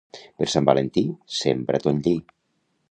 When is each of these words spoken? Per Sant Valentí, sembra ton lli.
Per 0.43 0.47
Sant 0.53 0.69
Valentí, 0.69 1.03
sembra 1.41 1.83
ton 1.89 2.05
lli. 2.07 2.17